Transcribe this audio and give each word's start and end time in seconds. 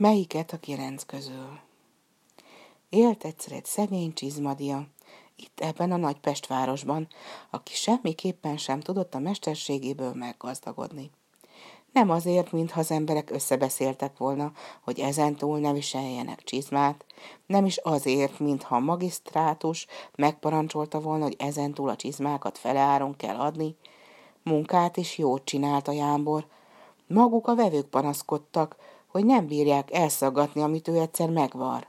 Melyiket 0.00 0.52
a 0.52 0.58
kilenc 0.58 1.02
közül? 1.02 1.58
Élt 2.88 3.24
egyszer 3.24 3.52
egy 3.52 3.64
szegény 3.64 4.12
csizmadia, 4.12 4.86
itt 5.36 5.60
ebben 5.60 5.92
a 5.92 5.96
nagy 5.96 6.18
Pestvárosban, 6.18 7.08
aki 7.50 7.74
semmiképpen 7.74 8.56
sem 8.56 8.80
tudott 8.80 9.14
a 9.14 9.18
mesterségéből 9.18 10.12
meggazdagodni. 10.14 11.10
Nem 11.92 12.10
azért, 12.10 12.52
mintha 12.52 12.80
az 12.80 12.90
emberek 12.90 13.30
összebeszéltek 13.30 14.16
volna, 14.18 14.52
hogy 14.82 14.98
ezentúl 14.98 15.58
ne 15.58 15.72
viseljenek 15.72 16.42
csizmát, 16.42 17.04
nem 17.46 17.64
is 17.64 17.76
azért, 17.76 18.38
mintha 18.38 18.76
a 18.76 18.80
magisztrátus 18.80 19.86
megparancsolta 20.14 21.00
volna, 21.00 21.24
hogy 21.24 21.36
ezentúl 21.38 21.88
a 21.88 21.96
csizmákat 21.96 22.58
feleáron 22.58 23.16
kell 23.16 23.36
adni. 23.36 23.76
Munkát 24.42 24.96
is 24.96 25.18
jót 25.18 25.44
csinált 25.44 25.88
a 25.88 25.92
jámbor. 25.92 26.46
Maguk 27.06 27.46
a 27.46 27.54
vevők 27.54 27.86
panaszkodtak, 27.86 28.76
hogy 29.10 29.24
nem 29.24 29.46
bírják 29.46 29.92
elszaggatni, 29.92 30.62
amit 30.62 30.88
ő 30.88 30.98
egyszer 30.98 31.30
megvar. 31.30 31.88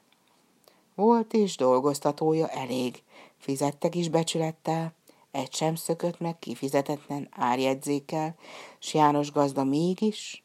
Volt 0.95 1.33
is 1.33 1.55
dolgoztatója 1.55 2.47
elég, 2.47 3.03
fizettek 3.37 3.95
is 3.95 4.09
becsülettel, 4.09 4.93
egy 5.31 5.53
sem 5.53 5.75
szökött 5.75 6.19
meg 6.19 6.39
kifizetetlen 6.39 7.27
árjegyzékkel, 7.31 8.35
s 8.79 8.93
János 8.93 9.31
gazda 9.31 9.63
mégis, 9.63 10.43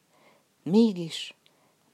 mégis 0.62 1.36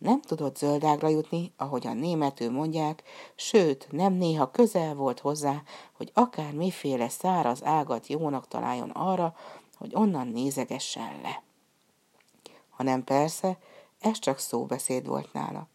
nem 0.02 0.20
tudott 0.20 0.56
zöldágra 0.56 1.08
jutni, 1.08 1.52
ahogy 1.56 1.86
a 1.86 1.92
németül 1.92 2.50
mondják, 2.50 3.02
sőt, 3.34 3.88
nem 3.90 4.12
néha 4.12 4.50
közel 4.50 4.94
volt 4.94 5.20
hozzá, 5.20 5.62
hogy 5.92 6.10
akár 6.14 6.52
miféle 6.52 7.08
száraz 7.08 7.64
ágat 7.64 8.06
jónak 8.06 8.48
találjon 8.48 8.90
arra, 8.90 9.34
hogy 9.76 9.94
onnan 9.94 10.28
nézegessen 10.28 11.20
le. 11.22 11.42
Hanem 12.70 13.04
persze, 13.04 13.58
ez 14.02 14.18
csak 14.18 14.38
szóbeszéd 14.38 15.06
volt 15.06 15.32
nála. 15.32 15.68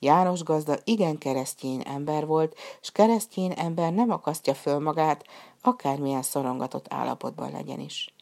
János 0.00 0.42
gazda 0.42 0.76
igen 0.84 1.18
keresztény 1.18 1.82
ember 1.86 2.26
volt, 2.26 2.56
és 2.80 2.90
keresztény 2.90 3.52
ember 3.56 3.92
nem 3.92 4.10
akasztja 4.10 4.54
föl 4.54 4.78
magát, 4.78 5.24
akármilyen 5.62 6.22
szorongatott 6.22 6.92
állapotban 6.92 7.50
legyen 7.50 7.80
is. 7.80 8.14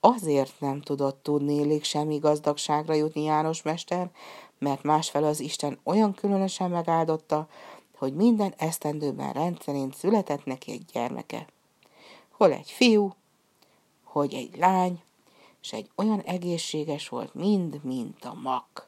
Azért 0.00 0.60
nem 0.60 0.80
tudott 0.80 1.22
tudni 1.22 1.80
semmi 1.82 2.18
gazdagságra 2.18 2.94
jutni 2.94 3.22
János 3.22 3.62
mester, 3.62 4.10
mert 4.58 4.82
másfel 4.82 5.24
az 5.24 5.40
Isten 5.40 5.78
olyan 5.84 6.14
különösen 6.14 6.70
megáldotta, 6.70 7.48
hogy 7.98 8.14
minden 8.14 8.54
esztendőben 8.56 9.32
rendszerint 9.32 9.94
született 9.94 10.44
neki 10.44 10.72
egy 10.72 10.84
gyermeke. 10.92 11.46
Hol 12.30 12.52
egy 12.52 12.70
fiú, 12.70 13.12
hogy 14.04 14.34
egy 14.34 14.56
lány, 14.56 15.02
és 15.66 15.72
egy 15.72 15.90
olyan 15.96 16.20
egészséges 16.20 17.08
volt 17.08 17.34
mind, 17.34 17.84
mint 17.84 18.24
a 18.24 18.34
mak. 18.34 18.86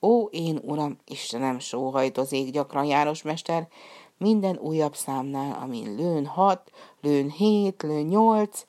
Ó, 0.00 0.24
én 0.24 0.60
uram, 0.62 0.98
Istenem, 1.04 1.58
sóhajtozik 1.58 2.50
gyakran 2.50 2.84
János 2.84 3.22
mester, 3.22 3.68
minden 4.16 4.56
újabb 4.56 4.96
számnál, 4.96 5.62
amin 5.62 5.94
lőn 5.94 6.26
hat, 6.26 6.70
lőn 7.00 7.30
hét, 7.30 7.82
lőn 7.82 8.06
nyolc, 8.06 8.64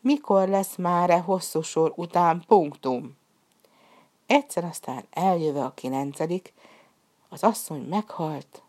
mikor 0.00 0.48
lesz 0.48 0.76
már 0.76 1.10
e 1.10 1.18
hosszú 1.18 1.60
sor 1.60 1.92
után 1.96 2.44
punktum? 2.46 3.16
Egyszer 4.26 4.64
aztán 4.64 5.04
eljöve 5.10 5.64
a 5.64 5.74
kilencedik, 5.74 6.52
az 7.28 7.42
asszony 7.42 7.82
meghalt, 7.82 8.62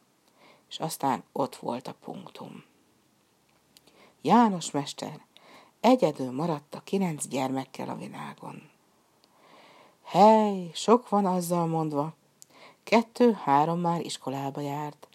és 0.69 0.79
aztán 0.79 1.23
ott 1.31 1.55
volt 1.55 1.87
a 1.87 1.95
punktum. 2.03 2.63
János 4.21 4.71
mester 4.71 5.26
egyedül 5.79 6.31
maradt 6.31 6.75
a 6.75 6.81
kilenc 6.83 7.27
gyermekkel 7.27 7.89
a 7.89 7.95
világon. 7.95 8.69
Hely, 10.03 10.71
sok 10.73 11.09
van 11.09 11.25
azzal 11.25 11.65
mondva. 11.65 12.13
Kettő-három 12.83 13.79
már 13.79 14.01
iskolába 14.01 14.61
járt, 14.61 15.07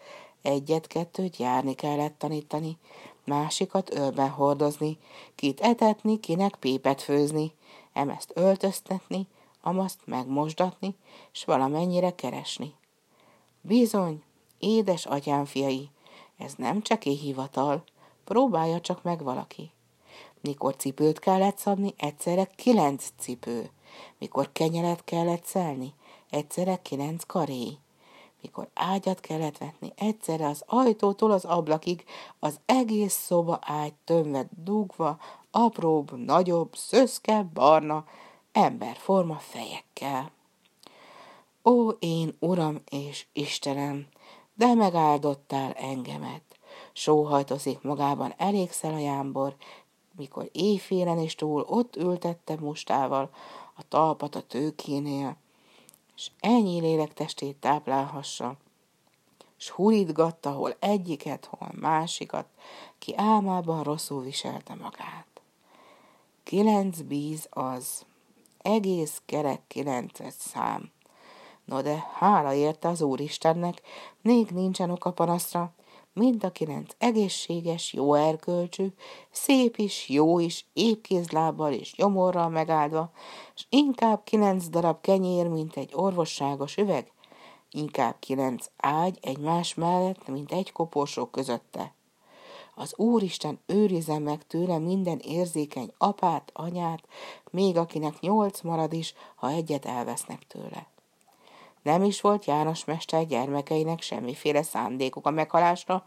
egyet-kettőt 0.43 1.37
járni 1.37 1.75
kellett 1.75 2.19
tanítani, 2.19 2.79
másikat 3.25 3.95
ölben 3.95 4.31
hordozni, 4.31 4.99
kit 5.35 5.61
etetni, 5.61 6.21
kinek 6.21 6.55
pépet 6.55 7.03
főzni, 7.03 7.53
emezt 7.93 8.33
öltöztetni, 8.35 9.27
amaszt 9.61 10.01
megmosdatni, 10.05 10.97
s 11.33 11.45
valamennyire 11.45 12.15
keresni. 12.15 12.75
Bizony, 13.61 14.23
édes 14.59 15.07
atyám 15.07 15.45
fiai, 15.45 15.91
ez 16.37 16.55
nem 16.55 16.83
csak 16.83 17.05
egy 17.05 17.19
hivatal, 17.19 17.85
próbálja 18.25 18.81
csak 18.81 19.03
meg 19.03 19.23
valaki. 19.23 19.71
Mikor 20.43 20.77
cipőt 20.77 21.19
kellett 21.19 21.59
szabni, 21.59 21.95
egyszerre 21.97 22.45
kilenc 22.45 23.09
cipő. 23.19 23.71
Mikor 24.19 24.53
kenyeret 24.53 25.05
kellett 25.05 25.45
szelni, 25.45 25.95
egyszerre 26.31 26.77
kilenc 26.77 27.25
karé 27.25 27.79
mikor 28.43 28.69
ágyat 28.75 29.21
kellett 29.21 29.59
vetni, 29.59 29.93
egyszerre 29.97 30.47
az 30.47 30.63
ajtótól 30.67 31.31
az 31.31 31.45
ablakig, 31.45 32.05
az 32.39 32.61
egész 32.67 33.15
szoba 33.15 33.59
ágy 33.61 33.95
tömvet 34.05 34.63
dugva, 34.63 35.19
apróbb, 35.51 36.25
nagyobb, 36.25 36.77
szöszke, 36.77 37.43
barna, 37.55 38.05
emberforma 38.53 39.35
fejekkel. 39.35 40.31
Ó, 41.65 41.89
én 41.89 42.37
Uram 42.39 42.83
és 42.91 43.27
Istenem, 43.33 44.07
de 44.55 44.75
megáldottál 44.75 45.73
engemet. 45.73 46.43
Sóhajtozik 46.93 47.83
magában 47.83 48.35
elégszel 48.37 48.95
a 48.95 48.99
jámbor, 48.99 49.57
mikor 50.17 50.49
éjfélen 50.53 51.19
is 51.19 51.35
túl 51.35 51.65
ott 51.69 51.97
ültette 51.97 52.57
mustával 52.61 53.31
a 53.75 53.89
talpat 53.89 54.35
a 54.35 54.43
tőkénél, 54.43 55.37
és 56.17 56.31
ennyi 56.41 56.81
lélektestét 56.81 57.57
táplálhassa, 57.57 58.57
s 59.57 59.71
hurítgatta 59.71 60.51
hol 60.51 60.77
egyiket, 60.79 61.45
hol 61.45 61.71
másikat, 61.81 62.47
ki 62.99 63.15
álmában 63.17 63.83
rosszul 63.83 64.23
viselte 64.23 64.75
magát. 64.75 65.27
Kilenc 66.43 67.01
bíz 67.01 67.47
az, 67.51 68.05
egész 68.59 69.23
kerek 69.27 69.61
kilencet 69.67 70.35
szám. 70.39 70.91
No 71.65 71.83
de 71.83 72.09
hála 72.15 72.53
érte 72.53 72.89
az 72.89 73.01
Úristennek, 73.03 73.83
még 74.21 74.51
nincsen 74.51 74.91
oka 74.91 75.13
panaszra, 75.13 75.73
mind 76.15 76.45
a 76.45 76.51
kilenc 76.51 76.95
egészséges, 76.99 77.93
jó 77.93 78.15
erkölcsű, 78.15 78.87
szép 79.31 79.77
is, 79.77 80.09
jó 80.09 80.39
is, 80.39 80.67
épkézlábbal 80.73 81.73
és 81.73 81.93
gyomorral 81.97 82.49
megáldva, 82.49 83.11
és 83.55 83.67
inkább 83.69 84.25
kilenc 84.25 84.69
darab 84.69 85.01
kenyér, 85.01 85.49
mint 85.49 85.77
egy 85.77 85.91
orvosságos 85.95 86.77
üveg, 86.77 87.13
inkább 87.71 88.17
kilenc 88.19 88.67
ágy 88.77 89.19
egymás 89.23 89.75
mellett, 89.75 90.29
mint 90.29 90.53
egy 90.53 90.73
koporsó 90.73 91.27
közötte. 91.27 91.95
Az 92.75 92.99
Úristen 92.99 93.59
őrizze 93.67 94.19
meg 94.19 94.47
tőle 94.47 94.79
minden 94.79 95.19
érzékeny 95.19 95.93
apát, 95.99 96.51
anyát, 96.55 97.09
még 97.51 97.77
akinek 97.77 98.21
nyolc 98.21 98.61
marad 98.61 98.93
is, 98.93 99.15
ha 99.37 99.49
egyet 99.49 99.85
elvesznek 99.85 100.47
tőle. 100.47 100.87
Nem 101.83 102.05
is 102.05 102.21
volt 102.21 102.45
János 102.45 102.85
mester 102.85 103.27
gyermekeinek 103.27 104.01
semmiféle 104.01 104.63
szándékuk 104.63 105.27
a 105.27 105.31
meghalásra, 105.31 106.05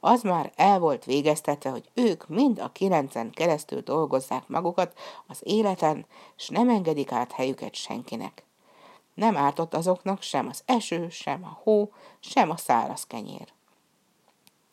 az 0.00 0.22
már 0.22 0.52
el 0.56 0.78
volt 0.78 1.04
végeztetve, 1.04 1.70
hogy 1.70 1.90
ők 1.94 2.28
mind 2.28 2.58
a 2.58 2.72
kilencen 2.72 3.30
keresztül 3.30 3.80
dolgozzák 3.80 4.48
magukat 4.48 4.98
az 5.26 5.40
életen, 5.42 6.06
s 6.36 6.48
nem 6.48 6.68
engedik 6.68 7.12
át 7.12 7.32
helyüket 7.32 7.74
senkinek. 7.74 8.44
Nem 9.14 9.36
ártott 9.36 9.74
azoknak 9.74 10.22
sem 10.22 10.48
az 10.48 10.62
eső, 10.66 11.08
sem 11.08 11.44
a 11.44 11.60
hó, 11.62 11.92
sem 12.20 12.50
a 12.50 12.56
száraz 12.56 13.06
kenyér. 13.06 13.52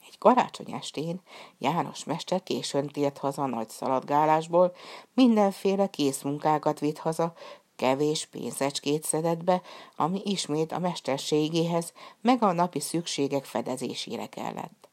Egy 0.07 0.18
karácsony 0.18 0.72
estén 0.73 1.22
János 1.57 2.03
mester 2.03 2.44
későn 2.44 2.88
tért 2.88 3.18
haza 3.18 3.41
a 3.41 3.47
nagy 3.47 3.69
szaladgálásból, 3.69 4.75
mindenféle 5.13 5.88
készmunkákat 5.88 6.79
vitt 6.79 6.97
haza, 6.97 7.33
kevés 7.81 8.25
pénzecskét 8.25 9.03
szedett 9.03 9.44
be, 9.44 9.62
ami 9.96 10.22
ismét 10.24 10.72
a 10.72 10.80
mesterségéhez, 10.80 11.94
meg 12.22 12.44
a 12.44 12.51
napi 12.51 12.80
szükségek 12.80 13.45
fedezésére 13.45 14.25
kellett. 14.25 14.89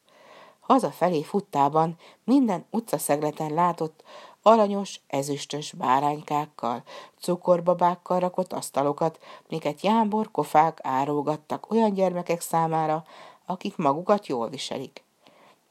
Hazafelé 0.59 1.21
futtában 1.21 1.97
minden 2.23 2.65
utcaszegleten 2.71 3.53
látott 3.53 4.03
aranyos, 4.41 4.99
ezüstös 5.07 5.71
báránykákkal, 5.71 6.83
cukorbabákkal 7.19 8.19
rakott 8.19 8.53
asztalokat, 8.53 9.19
miket 9.49 9.81
jámbor 9.81 10.31
kofák 10.31 10.79
árógattak 10.81 11.71
olyan 11.71 11.93
gyermekek 11.93 12.41
számára, 12.41 13.05
akik 13.45 13.75
magukat 13.75 14.27
jól 14.27 14.49
viselik. 14.49 15.03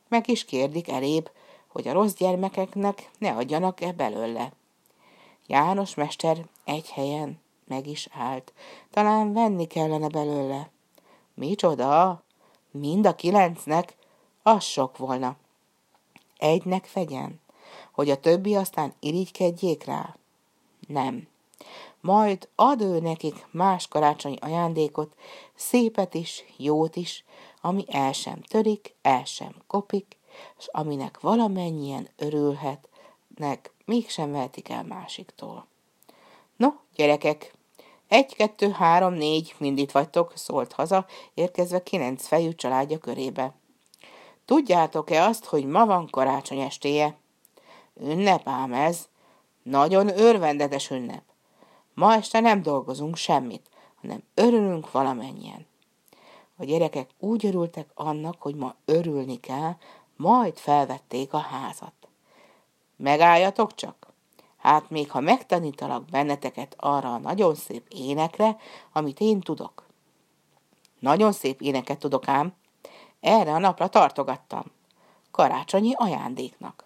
Meg 0.09 0.29
is 0.29 0.44
kérdik 0.44 0.88
elébb, 0.88 1.31
hogy 1.69 1.88
a 1.88 1.93
rossz 1.93 2.14
gyermekeknek 2.14 3.11
ne 3.19 3.31
adjanak-e 3.31 3.93
belőle. 3.93 4.53
János 5.50 5.95
mester 5.95 6.47
egy 6.65 6.91
helyen 6.91 7.41
meg 7.65 7.87
is 7.87 8.09
állt. 8.12 8.53
Talán 8.91 9.33
venni 9.33 9.67
kellene 9.67 10.09
belőle. 10.09 10.71
Micsoda? 11.35 12.23
Mind 12.71 13.06
a 13.06 13.15
kilencnek? 13.15 13.97
Az 14.43 14.65
sok 14.65 14.97
volna. 14.97 15.37
Egynek 16.39 16.85
fegyen, 16.85 17.41
hogy 17.93 18.11
a 18.11 18.21
többi 18.21 18.56
aztán 18.56 18.93
irigykedjék 19.00 19.85
rá? 19.85 20.17
Nem. 20.87 21.29
majd 22.00 22.49
ad 22.55 22.81
ő 22.81 23.00
nekik 23.00 23.47
más 23.50 23.89
karácsonyi 23.89 24.37
ajándékot, 24.41 25.15
szépet 25.55 26.15
is, 26.15 26.45
jót 26.56 26.97
is, 26.97 27.25
ami 27.61 27.85
el 27.89 28.12
sem 28.12 28.41
törik, 28.41 28.95
el 29.03 29.25
sem 29.25 29.55
kopik, 29.67 30.17
és 30.59 30.69
aminek 30.73 31.21
valamennyien 31.21 32.09
örülhetnek, 32.17 33.73
mégsem 33.88 34.32
vehetik 34.32 34.69
el 34.69 34.85
másiktól. 34.85 35.67
No, 36.56 36.69
gyerekek, 36.94 37.55
egy, 38.08 38.35
kettő, 38.35 38.70
három, 38.70 39.12
négy, 39.12 39.55
mind 39.58 39.79
itt 39.79 39.90
vagytok, 39.90 40.32
szólt 40.35 40.73
haza, 40.73 41.06
érkezve 41.35 41.82
kilenc 41.82 42.26
fejű 42.26 42.55
családja 42.55 42.99
körébe. 42.99 43.55
Tudjátok-e 44.44 45.25
azt, 45.25 45.44
hogy 45.44 45.64
ma 45.64 45.87
van 45.87 46.08
karácsony 46.11 46.61
estéje? 46.61 47.17
Ünnep 48.00 48.49
ám 48.49 48.73
ez. 48.73 49.08
Nagyon 49.62 50.19
örvendetes 50.19 50.90
ünnep. 50.90 51.23
Ma 51.94 52.14
este 52.14 52.40
nem 52.40 52.62
dolgozunk 52.62 53.17
semmit, 53.17 53.69
hanem 54.00 54.23
örülünk 54.35 54.90
valamennyien. 54.90 55.67
A 56.56 56.64
gyerekek 56.64 57.11
úgy 57.19 57.46
örültek 57.46 57.90
annak, 57.94 58.43
hogy 58.43 58.55
ma 58.55 58.75
örülni 58.85 59.40
kell, 59.40 59.76
majd 60.17 60.56
felvették 60.56 61.32
a 61.32 61.38
házat. 61.38 61.98
Megálljatok 62.99 63.75
csak! 63.75 64.06
Hát 64.56 64.91
még 64.91 65.11
ha 65.11 65.21
megtanítalak 65.21 66.05
benneteket 66.05 66.75
arra 66.79 67.15
a 67.15 67.19
nagyon 67.19 67.55
szép 67.55 67.87
énekre, 67.89 68.56
amit 68.93 69.21
én 69.21 69.41
tudok. 69.41 69.87
Nagyon 70.99 71.33
szép 71.33 71.61
éneket 71.61 71.99
tudok 71.99 72.29
ám, 72.29 72.53
erre 73.21 73.53
a 73.53 73.59
napra 73.59 73.89
tartogattam. 73.89 74.65
Karácsonyi 75.31 75.93
ajándéknak. 75.95 76.85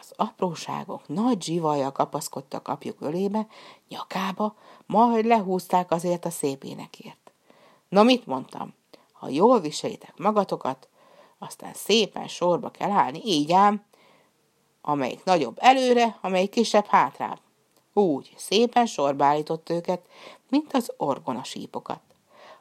Az 0.00 0.12
apróságok 0.16 1.08
nagy 1.08 1.42
zsivajjal 1.42 1.92
kapaszkodtak 1.92 2.68
apjuk 2.68 3.00
ölébe, 3.00 3.46
nyakába, 3.88 4.54
majd 4.86 5.24
lehúzták 5.24 5.90
azért 5.90 6.24
a 6.24 6.30
szép 6.30 6.64
énekért. 6.64 7.32
Na 7.88 8.02
mit 8.02 8.26
mondtam? 8.26 8.74
Ha 9.12 9.28
jól 9.28 9.60
viselitek 9.60 10.16
magatokat, 10.16 10.88
aztán 11.38 11.74
szépen 11.74 12.28
sorba 12.28 12.70
kell 12.70 12.90
állni, 12.90 13.20
így 13.24 13.52
ám, 13.52 13.86
amelyik 14.88 15.24
nagyobb 15.24 15.56
előre, 15.60 16.18
amelyik 16.20 16.50
kisebb 16.50 16.86
hátrább. 16.86 17.38
Úgy, 17.92 18.34
szépen 18.36 18.86
sorba 18.86 19.36
őket, 19.68 20.00
mint 20.48 20.72
az 20.72 20.92
orgona 20.96 21.44
sípokat. 21.44 22.00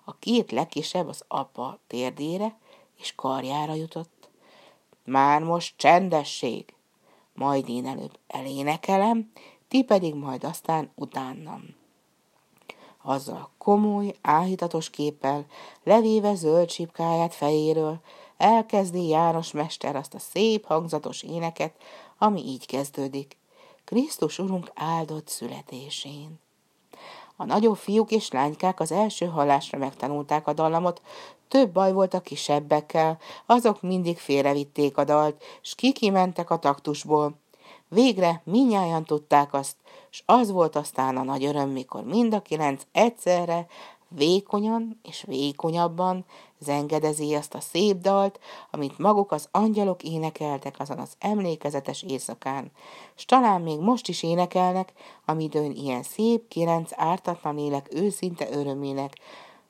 A 0.06 0.18
két 0.20 0.52
legkisebb 0.52 1.08
az 1.08 1.24
apa 1.28 1.80
térdére 1.88 2.58
és 3.00 3.16
karjára 3.16 3.74
jutott. 3.74 4.30
Már 5.06 5.42
most 5.42 5.74
csendesség, 5.78 6.74
majd 7.34 7.70
én 7.70 7.86
előbb 7.88 8.20
elénekelem, 8.28 9.32
ti 9.68 9.84
pedig 9.84 10.16
majd 10.16 10.44
aztán 10.44 10.92
utánam. 10.96 11.76
Azzal 13.04 13.50
komoly, 13.58 14.16
áhítatos 14.22 14.90
képpel, 14.90 15.46
levéve 15.84 16.36
zöld 16.36 16.68
csipkáját 16.68 17.34
fejéről, 17.34 18.00
elkezdi 18.38 19.08
János 19.08 19.52
Mester 19.52 19.96
azt 19.96 20.14
a 20.14 20.20
szép 20.20 20.66
hangzatos 20.66 21.24
éneket, 21.24 21.74
ami 22.18 22.42
így 22.46 22.66
kezdődik. 22.66 23.38
Krisztus 23.84 24.40
Urunk 24.40 24.72
áldott 24.76 25.28
születésén. 25.28 26.40
A 27.36 27.46
nagyobb 27.46 27.76
fiúk 27.76 28.12
és 28.12 28.32
lánykák 28.32 28.80
az 28.80 28.92
első 28.92 29.26
hallásra 29.26 29.78
megtanulták 29.78 30.48
a 30.48 30.54
dallamot, 30.54 31.02
több 31.48 31.72
baj 31.72 31.94
volt 31.94 32.14
a 32.14 32.20
kisebbekkel, 32.20 33.18
azok 33.46 33.82
mindig 33.82 34.18
félrevitték 34.18 34.98
a 34.98 35.04
dalt, 35.04 35.44
s 35.62 35.76
kikimentek 35.76 36.50
a 36.50 36.60
taktusból. 36.60 37.40
Végre 37.88 38.42
minnyáján 38.44 39.04
tudták 39.04 39.54
azt, 39.54 39.76
s 40.10 40.24
az 40.26 40.52
volt 40.52 40.76
aztán 40.76 41.18
a 41.18 41.24
nagy 41.24 41.46
öröm, 41.46 41.70
mikor 41.70 42.04
mind 42.04 42.34
a 42.34 42.42
kilenc 42.42 42.82
egyszerre 42.92 43.68
vékonyan 44.08 45.00
és 45.04 45.24
vékonyabban 45.28 46.26
zengedezi 46.60 47.36
azt 47.36 47.54
a 47.54 47.60
szép 47.60 47.98
dalt, 47.98 48.40
amit 48.72 48.98
maguk 48.98 49.32
az 49.32 49.48
angyalok 49.52 50.04
énekeltek 50.04 50.80
azon 50.80 51.00
az 51.00 51.16
emlékezetes 51.20 52.04
éjszakán, 52.04 52.72
s 53.16 53.26
talán 53.26 53.62
még 53.62 53.80
most 53.80 54.08
is 54.08 54.24
énekelnek, 54.24 54.94
amidőn 55.26 55.72
ilyen 55.72 56.04
szép, 56.04 56.48
kilenc 56.48 56.92
ártatlan 56.96 57.56
lélek 57.56 57.88
őszinte 57.94 58.52
örömének, 58.52 59.18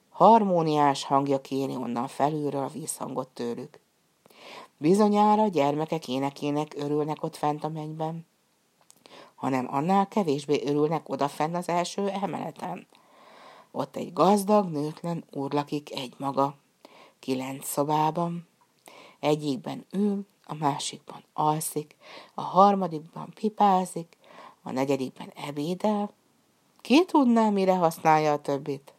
harmóniás 0.10 1.04
hangja 1.04 1.42
kéri 1.42 1.76
onnan 1.76 2.08
felülről 2.08 2.64
a 2.64 2.72
vízhangot 2.74 3.28
tőlük. 3.28 3.80
Bizonyára 4.78 5.48
gyermekek 5.48 6.08
énekének 6.08 6.76
örülnek 6.78 7.24
ott 7.24 7.36
fent 7.36 7.64
a 7.64 7.70
mennyben, 7.70 8.26
hanem 9.36 9.68
annál 9.70 10.08
kevésbé 10.08 10.62
örülnek 10.66 11.10
odafenn 11.10 11.56
az 11.56 11.70
első 11.70 12.08
emeleten. 12.08 12.88
Ott 13.72 13.96
egy 13.96 14.14
gazdag, 14.14 14.70
nőtlen 14.70 15.24
úr 15.32 15.54
lakik 15.54 15.96
egy 15.96 16.14
maga, 16.18 16.56
kilenc 17.20 17.68
szobában. 17.68 18.48
Egyikben 19.20 19.86
ül, 19.92 20.26
a 20.46 20.54
másikban 20.54 21.24
alszik, 21.34 21.96
a 22.34 22.42
harmadikban 22.42 23.34
pipázik, 23.36 24.18
a 24.62 24.72
negyedikben 24.72 25.32
ebédel. 25.48 26.12
Ki 26.82 27.06
tudná, 27.06 27.50
mire 27.50 27.76
használja 27.76 28.32
a 28.32 28.42
többit? 28.42 28.94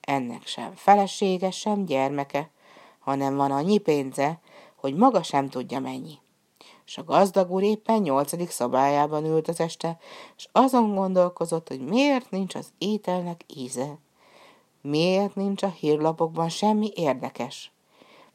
Ennek 0.00 0.46
sem 0.46 0.74
felesége, 0.74 1.50
sem 1.50 1.84
gyermeke, 1.84 2.50
hanem 2.98 3.36
van 3.36 3.50
annyi 3.50 3.78
pénze, 3.78 4.40
hogy 4.76 4.94
maga 4.94 5.22
sem 5.22 5.48
tudja 5.48 5.80
mennyi. 5.80 6.18
És 6.86 6.98
a 6.98 7.04
gazdag 7.04 7.50
úr 7.50 7.62
éppen 7.62 8.00
nyolcadik 8.00 8.50
szobájában 8.50 9.24
ült 9.24 9.48
az 9.48 9.60
este, 9.60 9.98
és 10.36 10.48
azon 10.52 10.94
gondolkozott, 10.94 11.68
hogy 11.68 11.80
miért 11.80 12.30
nincs 12.30 12.54
az 12.54 12.72
ételnek 12.78 13.44
íze. 13.54 13.98
Miért 14.86 15.34
nincs 15.34 15.62
a 15.62 15.68
hírlapokban 15.68 16.48
semmi 16.48 16.90
érdekes? 16.94 17.72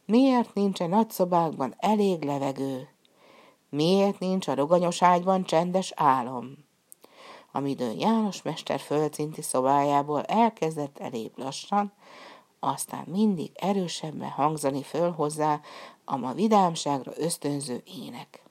Miért 0.05 0.53
nincs 0.53 0.79
a 0.79 0.87
nagyszobákban 0.87 1.75
elég 1.77 2.23
levegő? 2.23 2.87
Miért 3.69 4.19
nincs 4.19 4.47
a 4.47 4.55
roganyos 4.55 5.01
ágyban 5.01 5.43
csendes 5.43 5.93
álom? 5.95 6.57
Amidőn 7.51 7.99
János 7.99 8.41
mester 8.41 8.79
földszinti 8.79 9.41
szobájából 9.41 10.23
elkezdett 10.23 10.97
elég 10.99 11.31
lassan, 11.35 11.91
aztán 12.59 13.03
mindig 13.07 13.51
erősebben 13.53 14.29
hangzani 14.29 14.83
föl 14.83 15.11
hozzá 15.11 15.61
a 16.05 16.17
ma 16.17 16.33
vidámságra 16.33 17.11
ösztönző 17.15 17.83
ének. 18.03 18.43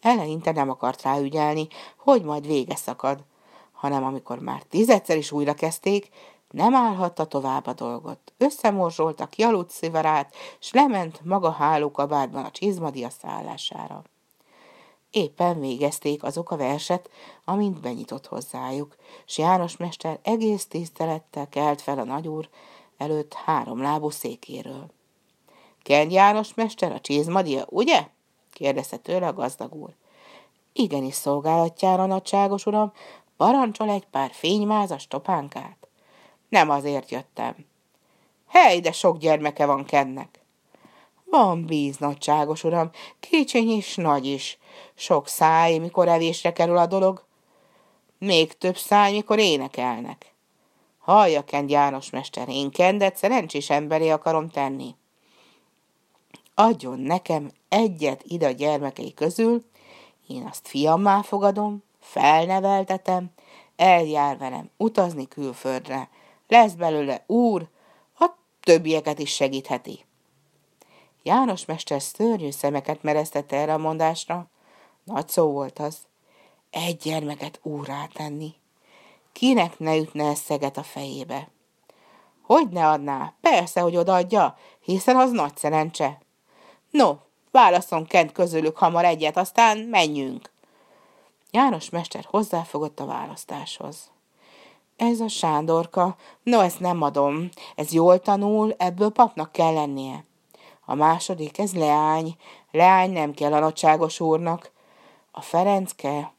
Eleinte 0.00 0.52
nem 0.52 0.70
akart 0.70 1.02
ráügyelni, 1.02 1.68
hogy 1.96 2.22
majd 2.22 2.46
vége 2.46 2.76
szakad, 2.76 3.24
hanem 3.72 4.04
amikor 4.04 4.38
már 4.38 4.62
tizedszer 4.62 5.16
is 5.16 5.32
újra 5.32 5.54
kezdték, 5.54 6.10
nem 6.54 6.74
állhatta 6.74 7.24
tovább 7.24 7.66
a 7.66 7.72
dolgot. 7.72 8.32
Összemorzsolta 8.38 9.26
kialudt 9.26 9.70
szivarát, 9.70 10.34
s 10.58 10.72
lement 10.72 11.24
maga 11.24 11.50
hálókabátban 11.50 12.44
a 12.44 12.50
csizmadia 12.50 13.10
szállására. 13.10 14.02
Éppen 15.10 15.60
végezték 15.60 16.22
azok 16.22 16.50
a 16.50 16.56
verset, 16.56 17.10
amint 17.44 17.80
benyitott 17.80 18.26
hozzájuk, 18.26 18.96
s 19.26 19.38
János 19.38 19.76
mester 19.76 20.18
egész 20.22 20.66
tisztelettel 20.66 21.48
kelt 21.48 21.80
fel 21.80 21.98
a 21.98 22.04
nagyúr 22.04 22.48
előtt 22.96 23.34
három 23.34 23.82
lábú 23.82 24.10
székéről. 24.10 24.86
Kent 25.82 26.12
János 26.12 26.54
mester 26.54 26.92
a 26.92 27.00
csizmadia, 27.00 27.64
ugye? 27.68 28.08
kérdezte 28.52 28.96
tőle 28.96 29.26
a 29.26 29.32
gazdag 29.32 29.74
úr. 29.74 29.94
Igenis 30.72 31.14
szolgálatjára, 31.14 32.06
nagyságos 32.06 32.66
uram, 32.66 32.92
parancsol 33.36 33.88
egy 33.88 34.06
pár 34.06 34.30
fénymázas 34.32 35.06
topánkát. 35.06 35.83
Nem 36.54 36.70
azért 36.70 37.10
jöttem. 37.10 37.54
Hely, 38.48 38.80
de 38.80 38.92
sok 38.92 39.18
gyermeke 39.18 39.66
van 39.66 39.84
Kennek. 39.84 40.40
Van 41.24 41.66
víz, 41.66 41.96
nagyságos 41.96 42.64
uram, 42.64 42.90
kicsiny 43.20 43.70
is, 43.70 43.94
nagy 43.94 44.26
is. 44.26 44.58
Sok 44.94 45.28
száj, 45.28 45.78
mikor 45.78 46.08
evésre 46.08 46.52
kerül 46.52 46.76
a 46.76 46.86
dolog. 46.86 47.24
Még 48.18 48.58
több 48.58 48.76
száj, 48.76 49.12
mikor 49.12 49.38
énekelnek. 49.38 50.34
Hallja, 50.98 51.44
Kend 51.44 51.70
János 51.70 52.10
mester, 52.10 52.48
én 52.48 52.70
Kendet 52.70 53.16
szerencsés 53.16 53.70
emberé 53.70 54.10
akarom 54.10 54.48
tenni. 54.48 54.94
Adjon 56.54 56.98
nekem 56.98 57.50
egyet 57.68 58.22
ide 58.24 58.46
a 58.46 58.50
gyermekei 58.50 59.14
közül, 59.14 59.64
én 60.28 60.46
azt 60.50 60.68
fiammá 60.68 61.22
fogadom, 61.22 61.82
felneveltetem, 62.00 63.30
eljár 63.76 64.38
velem 64.38 64.70
utazni 64.76 65.28
külföldre, 65.28 66.08
lesz 66.48 66.72
belőle 66.72 67.24
úr, 67.26 67.68
a 68.18 68.30
többieket 68.60 69.18
is 69.18 69.34
segítheti. 69.34 70.04
János 71.22 71.64
mester 71.64 72.02
szörnyű 72.02 72.50
szemeket 72.50 73.02
mereztette 73.02 73.56
erre 73.56 73.72
a 73.72 73.78
mondásra. 73.78 74.46
Nagy 75.04 75.28
szó 75.28 75.52
volt 75.52 75.78
az. 75.78 75.96
Egy 76.70 76.96
gyermeket 76.96 77.60
úrá 77.62 78.06
tenni. 78.12 78.54
Kinek 79.32 79.78
ne 79.78 79.96
ütne 79.96 80.28
eszeget 80.28 80.76
a 80.76 80.82
fejébe? 80.82 81.48
Hogy 82.42 82.68
ne 82.68 82.88
adná? 82.88 83.34
Persze, 83.40 83.80
hogy 83.80 83.96
odaadja, 83.96 84.56
hiszen 84.80 85.16
az 85.16 85.30
nagy 85.30 85.56
szerencse. 85.56 86.20
No, 86.90 87.16
válaszon 87.50 88.06
Kent 88.06 88.32
közülük 88.32 88.76
hamar 88.76 89.04
egyet, 89.04 89.36
aztán 89.36 89.78
menjünk. 89.78 90.52
János 91.50 91.90
mester 91.90 92.24
hozzáfogott 92.30 93.00
a 93.00 93.06
választáshoz. 93.06 94.10
Ez 94.96 95.20
a 95.20 95.28
Sándorka, 95.28 96.16
no 96.42 96.60
ezt 96.60 96.80
nem 96.80 97.02
adom, 97.02 97.48
ez 97.76 97.92
jól 97.92 98.18
tanul, 98.18 98.74
ebből 98.78 99.10
papnak 99.10 99.52
kell 99.52 99.72
lennie. 99.72 100.24
A 100.84 100.94
második, 100.94 101.58
ez 101.58 101.74
leány, 101.74 102.36
leány 102.70 103.10
nem 103.10 103.32
kell 103.32 103.52
a 103.52 103.58
nagyságos 103.58 104.20
úrnak. 104.20 104.72
A 105.30 105.40
Ferencke, 105.40 106.32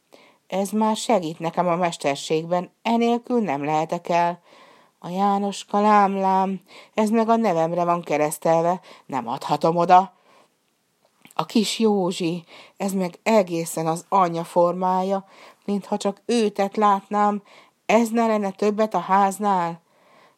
ez 0.48 0.70
már 0.70 0.96
segít 0.96 1.40
nekem 1.40 1.68
a 1.68 1.76
mesterségben, 1.76 2.72
enélkül 2.82 3.40
nem 3.40 3.64
lehetek 3.64 4.10
el. 4.10 4.42
A 5.00 5.10
János 5.10 5.66
kalámlám, 5.66 6.62
ez 6.94 7.10
meg 7.10 7.30
a 7.30 7.36
nevemre 7.36 7.84
van 7.84 8.02
keresztelve, 8.02 8.82
nem 9.06 9.28
adhatom 9.28 9.76
oda. 9.76 10.14
A 11.34 11.46
kis 11.46 11.80
Józsi, 11.80 12.44
ez 12.78 12.92
meg 12.92 13.20
egészen 13.24 13.88
az 13.88 14.06
anyja 14.10 14.44
formája, 14.44 15.26
mintha 15.66 15.98
csak 15.98 16.22
őtet 16.26 16.78
látnám, 16.78 17.44
ez 17.86 18.10
ne 18.10 18.28
lenne 18.28 18.52
többet 18.52 18.94
a 18.94 19.00
háznál. 19.00 19.82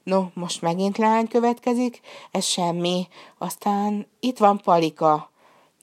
No, 0.04 0.26
most 0.34 0.62
megint 0.62 0.98
lány 0.98 1.28
következik, 1.28 2.02
ez 2.32 2.46
semmi. 2.46 3.08
Aztán 3.38 4.08
itt 4.20 4.38
van 4.38 4.62
Palika. 4.64 5.30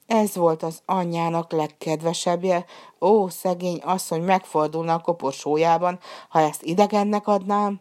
Ez 0.07 0.37
volt 0.37 0.63
az 0.63 0.83
anyjának 0.87 1.53
legkedvesebbje. 1.53 2.65
Ó, 3.01 3.29
szegény 3.29 3.81
asszony 3.85 4.23
megfordulna 4.23 4.95
a 4.95 4.99
koporsójában, 4.99 5.99
ha 6.29 6.41
ezt 6.41 6.63
idegennek 6.63 7.27
adnám. 7.27 7.81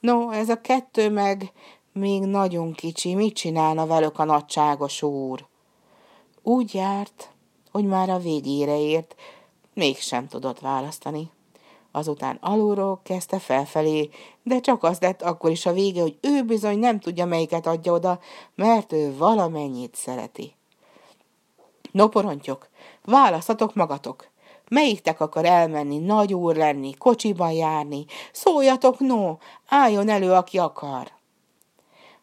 No, 0.00 0.30
ez 0.30 0.48
a 0.48 0.60
kettő 0.60 1.10
meg 1.10 1.52
még 1.92 2.22
nagyon 2.22 2.72
kicsi, 2.72 3.14
mit 3.14 3.34
csinálna 3.34 3.86
velük 3.86 4.18
a 4.18 4.24
nagyságos 4.24 5.02
úr? 5.02 5.46
Úgy 6.42 6.74
járt, 6.74 7.30
hogy 7.70 7.84
már 7.84 8.08
a 8.10 8.18
végére 8.18 8.80
ért, 8.80 9.14
mégsem 9.74 10.28
tudott 10.28 10.60
választani. 10.60 11.30
Azután 11.96 12.38
alulról 12.40 13.00
kezdte 13.02 13.38
felfelé, 13.38 14.10
de 14.42 14.60
csak 14.60 14.82
az 14.82 15.00
lett 15.00 15.22
akkor 15.22 15.50
is 15.50 15.66
a 15.66 15.72
vége, 15.72 16.00
hogy 16.00 16.18
ő 16.20 16.42
bizony 16.42 16.78
nem 16.78 17.00
tudja, 17.00 17.26
melyiket 17.26 17.66
adja 17.66 17.92
oda, 17.92 18.18
mert 18.54 18.92
ő 18.92 19.16
valamennyit 19.16 19.94
szereti. 19.94 20.54
No, 21.90 22.08
porontyok, 22.08 22.68
választatok 23.04 23.74
magatok. 23.74 24.28
Melyiktek 24.68 25.20
akar 25.20 25.44
elmenni, 25.44 25.98
nagy 25.98 26.34
úr 26.34 26.56
lenni, 26.56 26.94
kocsiban 26.94 27.52
járni? 27.52 28.04
Szóljatok, 28.32 28.98
no, 28.98 29.36
álljon 29.68 30.08
elő, 30.08 30.32
aki 30.32 30.58
akar. 30.58 31.12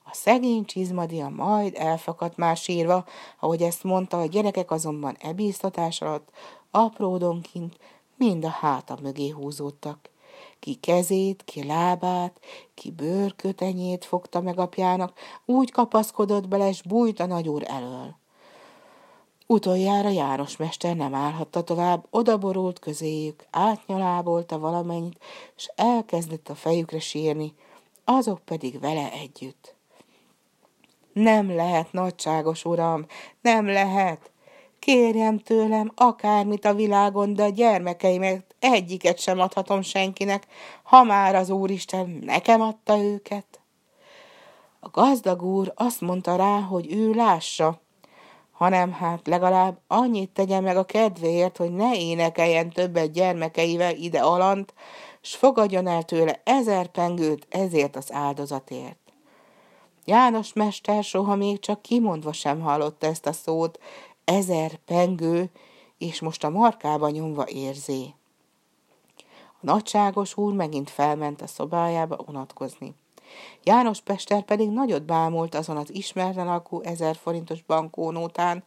A 0.04 0.14
szegény 0.14 0.66
csizmadia 0.66 1.30
majd 1.30 1.74
elfakadt 1.78 2.38
már 2.38 2.58
sírva, 2.58 3.06
ahogy 3.40 3.62
ezt 3.62 3.84
mondta, 3.84 4.20
a 4.20 4.26
gyerekek 4.26 4.72
azonban 4.72 5.18
ebíztatás 5.20 6.02
alatt 6.02 6.30
apródonként 6.72 7.78
mind 8.22 8.46
a 8.46 8.50
háta 8.50 8.98
mögé 9.02 9.30
húzódtak. 9.30 10.10
Ki 10.60 10.74
kezét, 10.74 11.44
ki 11.44 11.64
lábát, 11.64 12.40
ki 12.74 12.92
bőrkötenyét 12.92 14.06
fogta 14.06 14.42
meg 14.42 14.60
apjának, 14.60 15.18
úgy 15.46 15.72
kapaszkodott 15.72 16.48
bele, 16.48 16.72
s 16.72 16.82
bújt 16.82 17.20
a 17.20 17.26
nagyúr 17.26 17.64
elől. 17.66 18.16
Utoljára 19.48 20.10
János 20.10 20.58
mester 20.58 20.96
nem 20.96 21.14
állhatta 21.14 21.64
tovább, 21.64 22.08
odaborult 22.10 22.80
közéjük, 22.80 23.46
átnyalábolta 23.52 24.60
valamennyit, 24.60 25.20
s 25.56 25.72
elkezdett 25.76 26.50
a 26.50 26.56
fejükre 26.56 27.00
sírni, 27.00 27.54
azok 28.04 28.40
pedig 28.40 28.80
vele 28.80 29.12
együtt. 29.12 29.76
Nem 31.14 31.56
lehet, 31.56 31.92
nagyságos 31.92 32.66
uram, 32.66 33.06
nem 33.42 33.66
lehet. 33.66 34.32
Kérjem 34.82 35.38
tőlem 35.38 35.92
akármit 35.96 36.66
a 36.66 36.74
világon, 36.74 37.34
de 37.34 37.44
a 37.44 37.50
gyermekeimet 37.50 38.56
egyiket 38.60 39.20
sem 39.20 39.40
adhatom 39.40 39.82
senkinek, 39.82 40.48
ha 40.84 41.04
már 41.04 41.36
az 41.36 41.50
Úristen 41.50 42.22
nekem 42.26 42.62
adta 42.62 42.98
őket. 42.98 43.60
A 44.80 44.90
gazdag 44.90 45.44
úr 45.44 45.74
azt 45.76 46.02
mondta 46.02 46.36
rá, 46.36 46.60
hogy 46.60 46.94
ő 46.94 47.14
lássa, 47.14 47.82
hanem 48.52 48.92
hát 48.92 49.28
legalább 49.28 49.80
annyit 49.88 50.30
tegyen 50.30 50.64
meg 50.64 50.78
a 50.78 50.86
kedvéért, 50.86 51.58
hogy 51.58 51.72
ne 51.72 51.96
énekeljen 51.96 52.70
többet 52.70 53.12
gyermekeivel 53.12 53.96
ide 53.96 54.20
alant, 54.20 54.74
s 55.22 55.36
fogadjon 55.36 55.88
el 55.88 56.04
tőle 56.04 56.42
ezer 56.44 56.88
pengőt 56.88 57.48
ezért 57.50 57.96
az 57.96 58.12
áldozatért. 58.12 59.00
János 60.06 60.54
mester 60.54 61.04
soha 61.04 61.36
még 61.36 61.60
csak 61.60 61.82
kimondva 61.82 62.34
sem 62.34 62.60
hallotta 62.60 63.08
ezt 63.08 63.26
a 63.26 63.32
szót, 63.32 63.80
ezer 64.26 64.76
pengő, 64.76 65.50
és 65.98 66.22
most 66.22 66.44
a 66.44 66.50
markába 66.50 67.10
nyomva 67.10 67.48
érzé. 67.48 68.14
A 69.48 69.60
nagyságos 69.60 70.38
úr 70.38 70.54
megint 70.54 70.90
felment 70.90 71.42
a 71.42 71.48
szobájába 71.48 72.24
unatkozni. 72.28 72.96
János 73.64 74.02
Pester 74.02 74.44
pedig 74.44 74.70
nagyot 74.70 75.04
bámult 75.04 75.56
azon 75.56 75.78
az 75.78 75.94
ismerten 75.94 76.48
alkú 76.48 76.82
ezer 76.82 77.16
forintos 77.16 77.62
bankónótán, 77.62 78.64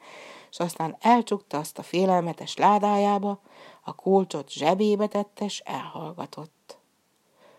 és 0.50 0.58
aztán 0.58 0.96
elcsukta 1.00 1.58
azt 1.58 1.78
a 1.78 1.82
félelmetes 1.82 2.56
ládájába, 2.56 3.40
a 3.82 3.94
kulcsot 3.94 4.50
zsebébe 4.50 5.06
tette, 5.06 5.44
és 5.44 5.58
elhallgatott. 5.58 6.78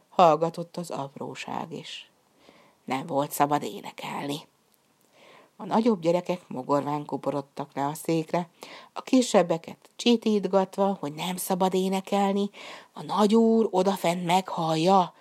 Hallgatott 0.10 0.78
az 0.78 0.90
apróság 0.90 1.72
is. 1.72 2.12
Nem 2.84 3.06
volt 3.06 3.32
szabad 3.32 3.64
énekelni. 3.64 4.48
A 5.58 5.66
nagyobb 5.66 6.02
gyerekek 6.02 6.42
mogorván 6.48 7.06
kuporodtak 7.06 7.70
le 7.74 7.86
a 7.86 7.94
székre, 7.94 8.50
a 8.94 9.02
kisebbeket 9.02 9.90
csitítgatva, 9.96 10.98
hogy 11.00 11.14
nem 11.14 11.36
szabad 11.36 11.74
énekelni, 11.74 12.50
a 12.94 13.04
nagyúr 13.04 13.68
odafent 13.72 14.26
meghallja. 14.26 15.14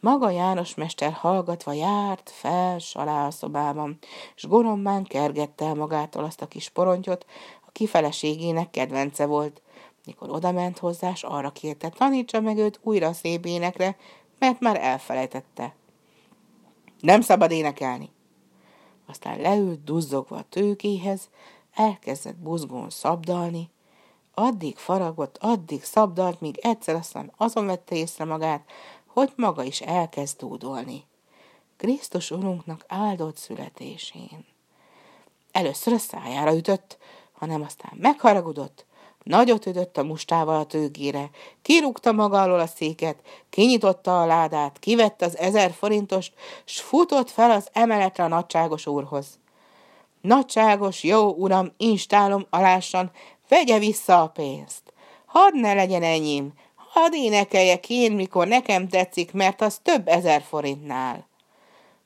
Maga 0.00 0.30
János 0.30 0.74
mester 0.74 1.12
hallgatva 1.12 1.72
járt 1.72 2.30
fel, 2.30 2.78
alá 2.92 3.26
a 3.26 3.30
szobában, 3.30 3.98
s 4.34 4.46
gorombán 4.46 5.04
kergette 5.04 5.64
el 5.64 5.74
magától 5.74 6.24
azt 6.24 6.42
a 6.42 6.48
kis 6.48 6.68
porontyot, 6.68 7.26
a 7.66 7.70
kifeleségének 7.72 8.70
kedvence 8.70 9.26
volt. 9.26 9.62
Mikor 10.06 10.30
odament 10.30 10.78
hozzá, 10.78 11.14
s 11.14 11.22
arra 11.22 11.50
kérte, 11.50 11.88
tanítsa 11.88 12.40
meg 12.40 12.58
őt 12.58 12.80
újra 12.82 13.12
szép 13.12 13.46
énekre, 13.46 13.96
mert 14.38 14.60
már 14.60 14.76
elfelejtette. 14.80 15.74
Nem 17.00 17.20
szabad 17.20 17.50
énekelni, 17.50 18.10
aztán 19.12 19.40
leült 19.40 19.84
duzzogva 19.84 20.36
a 20.36 20.44
tőkéhez, 20.48 21.28
elkezdett 21.74 22.36
buzgón 22.36 22.90
szabdalni, 22.90 23.70
addig 24.34 24.76
faragott, 24.76 25.38
addig 25.40 25.84
szabdalt, 25.84 26.40
míg 26.40 26.58
egyszer 26.58 26.94
aztán 26.94 27.32
azon 27.36 27.66
vette 27.66 27.96
észre 27.96 28.24
magát, 28.24 28.70
hogy 29.06 29.32
maga 29.36 29.62
is 29.62 29.80
elkezd 29.80 30.38
dúdolni. 30.38 31.04
Krisztus 31.76 32.30
Urunknak 32.30 32.84
áldott 32.88 33.36
születésén. 33.36 34.44
Először 35.50 35.92
a 35.92 35.98
szájára 35.98 36.54
ütött, 36.54 36.98
hanem 37.32 37.62
aztán 37.62 37.92
megharagudott, 37.96 38.86
Nagyot 39.22 39.66
üdött 39.66 39.96
a 39.96 40.02
mustával 40.02 40.60
a 40.60 40.64
tőgére, 40.64 41.30
kirúgta 41.62 42.12
maga 42.12 42.42
alól 42.42 42.60
a 42.60 42.66
széket, 42.66 43.16
kinyitotta 43.50 44.20
a 44.22 44.26
ládát, 44.26 44.78
kivette 44.78 45.26
az 45.26 45.38
ezer 45.38 45.72
forintost, 45.72 46.32
s 46.64 46.80
futott 46.80 47.30
fel 47.30 47.50
az 47.50 47.68
emeletre 47.72 48.24
a 48.24 48.28
nagyságos 48.28 48.86
úrhoz. 48.86 49.38
Nagyságos, 50.20 51.02
jó 51.02 51.28
uram, 51.30 51.72
instálom 51.76 52.46
alássan, 52.50 53.10
vegye 53.48 53.78
vissza 53.78 54.22
a 54.22 54.28
pénzt. 54.28 54.92
Hadd 55.26 55.56
ne 55.56 55.74
legyen 55.74 56.02
enyém, 56.02 56.52
hadd 56.74 57.14
énekeljek 57.14 57.90
én, 57.90 58.12
mikor 58.12 58.46
nekem 58.46 58.88
tetszik, 58.88 59.32
mert 59.32 59.60
az 59.60 59.78
több 59.82 60.08
ezer 60.08 60.42
forintnál 60.42 61.30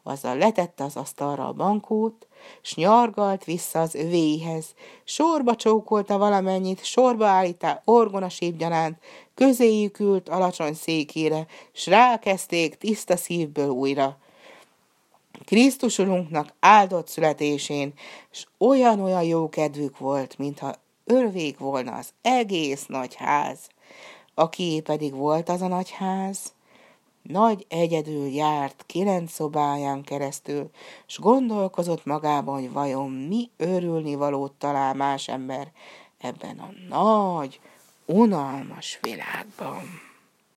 azzal 0.07 0.37
letette 0.37 0.85
az 0.85 0.97
asztalra 0.97 1.47
a 1.49 1.53
bankót, 1.53 2.27
s 2.63 2.75
nyargalt 2.75 3.45
vissza 3.45 3.81
az 3.81 3.95
övéihez, 3.95 4.75
sorba 5.05 5.57
csókolta 5.57 6.19
valamennyit, 6.19 6.85
sorba 6.85 7.27
állítá 7.27 7.83
orgona 7.85 8.29
sípgyanánt, 8.29 8.99
közéjük 9.35 9.99
ült 9.99 10.29
alacsony 10.29 10.75
székére, 10.75 11.47
s 11.73 11.87
rákezdték 11.87 12.75
tiszta 12.75 13.17
szívből 13.17 13.69
újra. 13.69 14.17
Krisztus 15.45 15.99
Urunknak 15.99 16.53
áldott 16.61 17.09
születésén, 17.09 17.93
s 18.31 18.47
olyan-olyan 18.59 19.23
jó 19.23 19.49
kedvük 19.49 19.99
volt, 19.99 20.39
mintha 20.39 20.75
örvék 21.05 21.59
volna 21.59 21.95
az 21.95 22.09
egész 22.23 22.87
nagy 22.87 23.15
ház. 23.15 23.59
Aki 24.35 24.81
pedig 24.85 25.15
volt 25.15 25.49
az 25.49 25.63
a 25.63 25.67
nagy 25.67 25.91
ház? 25.91 26.56
Nagy 27.29 27.67
egyedül 27.69 28.27
járt 28.27 28.85
kilenc 28.87 29.33
szobáján 29.33 30.03
keresztül, 30.03 30.71
s 31.07 31.19
gondolkozott 31.19 32.05
magában, 32.05 32.55
hogy 32.55 32.73
vajon 32.73 33.11
mi 33.11 33.51
örülni 33.57 34.15
valót 34.15 34.53
talál 34.53 34.95
más 34.95 35.29
ember 35.29 35.73
ebben 36.19 36.59
a 36.59 36.71
nagy, 36.89 37.61
unalmas 38.05 38.99
világban. 39.03 39.83